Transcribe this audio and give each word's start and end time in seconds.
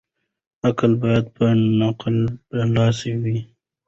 عقل 0.67 0.91
بايد 1.01 1.25
په 1.35 1.45
نقل 1.79 2.15
برلاسی 2.49 3.11
وي. 3.21 3.37